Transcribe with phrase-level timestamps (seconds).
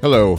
[0.00, 0.38] Hello.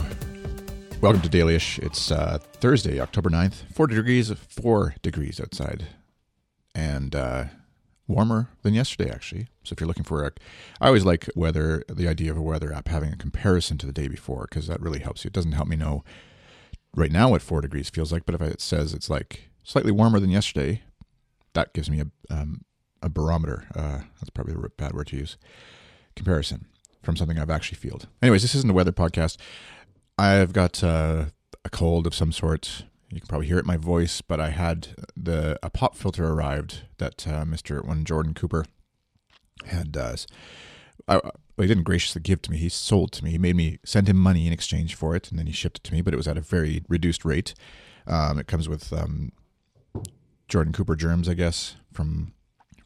[1.02, 1.78] Welcome to Dailyish.
[1.80, 3.70] It's uh, Thursday, October 9th.
[3.74, 5.86] 40 degrees, 4 degrees outside.
[6.74, 7.44] And uh,
[8.08, 9.48] warmer than yesterday, actually.
[9.62, 10.32] So if you're looking for a.
[10.80, 13.92] I always like weather, the idea of a weather app having a comparison to the
[13.92, 15.28] day before, because that really helps you.
[15.28, 16.04] It doesn't help me know
[16.96, 20.20] right now what 4 degrees feels like, but if it says it's like slightly warmer
[20.20, 20.84] than yesterday,
[21.52, 22.62] that gives me a, um,
[23.02, 23.66] a barometer.
[23.76, 25.36] Uh, that's probably a bad word to use.
[26.16, 26.64] Comparison
[27.02, 28.06] from something I've actually felt.
[28.22, 29.36] Anyways, this isn't a weather podcast.
[30.18, 31.26] I've got uh,
[31.64, 32.84] a cold of some sort.
[33.10, 36.26] You can probably hear it in my voice, but I had the a pop filter
[36.26, 37.84] arrived that uh, Mr.
[37.84, 38.66] One Jordan Cooper
[39.66, 39.96] had.
[39.96, 40.16] Uh,
[41.08, 41.20] I,
[41.56, 42.58] he didn't graciously give to me.
[42.58, 43.32] He sold to me.
[43.32, 45.84] He made me send him money in exchange for it, and then he shipped it
[45.84, 46.02] to me.
[46.02, 47.54] But it was at a very reduced rate.
[48.06, 49.32] Um, it comes with um,
[50.48, 51.76] Jordan Cooper germs, I guess.
[51.92, 52.32] From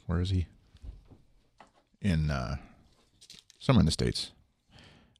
[0.06, 0.46] where is he?
[2.00, 2.56] In uh,
[3.64, 4.32] somewhere in the states.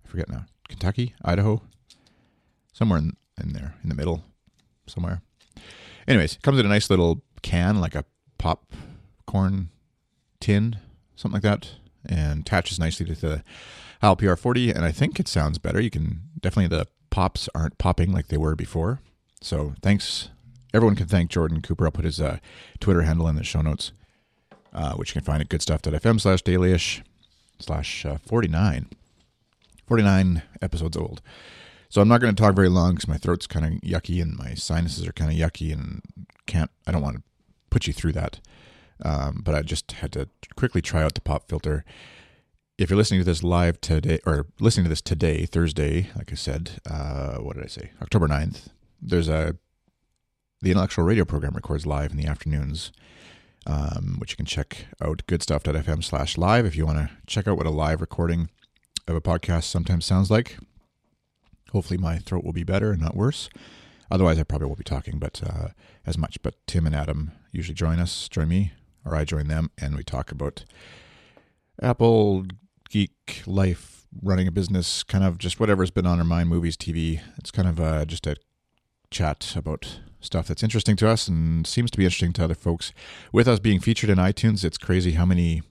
[0.05, 0.45] I forget now.
[0.69, 1.63] Kentucky, Idaho,
[2.75, 4.23] somewhere in, in there, in the middle,
[4.87, 5.23] somewhere.
[6.07, 8.05] Anyways, comes in a nice little can, like a
[8.37, 9.71] popcorn
[10.41, 10.77] tin,
[11.17, 11.71] something like that,
[12.05, 13.43] and attaches nicely to the
[14.03, 14.75] Heil PR40.
[14.75, 15.81] And I think it sounds better.
[15.81, 19.01] You can definitely the pops aren't popping like they were before.
[19.41, 20.29] So thanks.
[20.75, 21.87] Everyone can thank Jordan Cooper.
[21.87, 22.39] I'll put his uh,
[22.79, 23.93] Twitter handle in the show notes,
[24.75, 27.03] uh, which you can find at goodstuff.fm slash dailyish
[27.65, 28.89] slash uh, 49.
[29.87, 31.21] 49 episodes old.
[31.89, 34.37] So I'm not going to talk very long because my throat's kind of yucky and
[34.37, 36.03] my sinuses are kind of yucky and
[36.47, 37.23] can't, I don't want to
[37.71, 38.41] put you through that.
[39.05, 41.85] Um, but I just had to quickly try out the pop filter.
[42.79, 46.35] If you're listening to this live today, or listening to this today, Thursday, like I
[46.35, 47.91] said, uh, what did I say?
[48.03, 48.69] October 9th,
[49.01, 49.57] there's a,
[50.61, 52.91] the intellectual radio program records live in the afternoons
[53.67, 57.57] um, which you can check out goodstuff.fm slash live if you want to check out
[57.57, 58.51] what a live recording
[59.07, 60.59] of a podcast sometimes sounds like.
[61.73, 63.49] Hopefully, my throat will be better and not worse.
[64.11, 65.69] Otherwise, I probably won't be talking, but uh,
[66.07, 66.41] as much.
[66.43, 68.73] But Tim and Adam usually join us, join me,
[69.05, 70.65] or I join them, and we talk about
[71.83, 72.45] Apple,
[72.91, 77.21] geek, life, running a business, kind of just whatever's been on our mind, movies, TV.
[77.39, 78.37] It's kind of uh, just a
[79.11, 82.93] chat about stuff that's interesting to us and seems to be interesting to other folks.
[83.33, 85.63] With us being featured in iTunes, it's crazy how many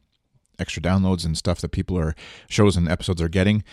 [0.59, 2.15] extra downloads and stuff that people are
[2.47, 3.63] shows and episodes are getting,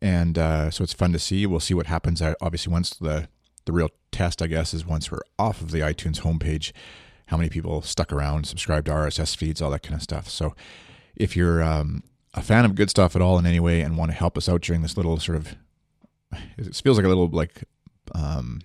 [0.00, 1.46] and uh, so it's fun to see.
[1.46, 2.22] We'll see what happens.
[2.40, 3.28] Obviously, once the
[3.64, 6.72] the real test, I guess, is once we're off of the iTunes homepage,
[7.26, 10.28] how many people stuck around, subscribed to RSS feeds, all that kind of stuff.
[10.28, 10.54] So,
[11.16, 12.02] if you're um,
[12.34, 14.48] a fan of good stuff at all in any way and want to help us
[14.48, 15.54] out during this little sort of,
[16.56, 17.64] it feels like a little like
[18.14, 18.60] um,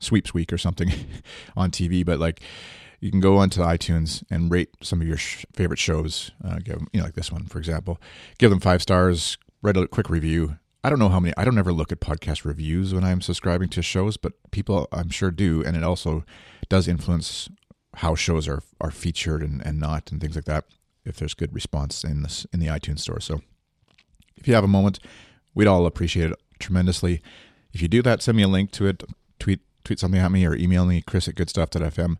[0.00, 0.90] sweeps week or something
[1.56, 2.42] on TV, but like
[3.00, 6.30] you can go onto iTunes and rate some of your sh- favorite shows.
[6.44, 7.98] Uh, give them, you know, like this one, for example,
[8.38, 10.58] give them five stars, write a quick review.
[10.84, 13.68] I don't know how many, I don't ever look at podcast reviews when I'm subscribing
[13.70, 15.62] to shows, but people I'm sure do.
[15.64, 16.24] And it also
[16.68, 17.48] does influence
[17.96, 20.64] how shows are, are featured and, and not and things like that.
[21.04, 23.20] If there's good response in this, in the iTunes store.
[23.20, 23.40] So
[24.36, 25.00] if you have a moment,
[25.54, 27.22] we'd all appreciate it tremendously.
[27.72, 29.02] If you do that, send me a link to it.
[29.84, 32.16] Tweet something at me or email me, chris at goodstuff.fm,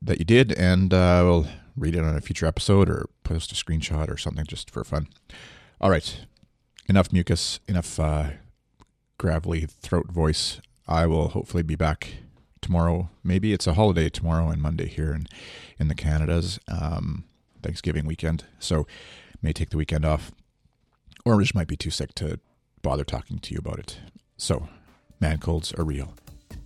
[0.00, 3.54] that you did, and uh, we'll read it on a future episode or post a
[3.54, 5.08] screenshot or something just for fun.
[5.80, 6.26] All right.
[6.88, 8.30] Enough mucus, enough uh,
[9.18, 10.60] gravelly throat voice.
[10.86, 12.14] I will hopefully be back
[12.60, 13.10] tomorrow.
[13.22, 15.26] Maybe it's a holiday tomorrow and Monday here in,
[15.78, 17.24] in the Canadas, um,
[17.62, 18.44] Thanksgiving weekend.
[18.58, 18.86] So
[19.42, 20.32] may take the weekend off,
[21.24, 22.38] or just might be too sick to
[22.82, 23.98] bother talking to you about it.
[24.36, 24.68] So,
[25.20, 26.14] man colds are real.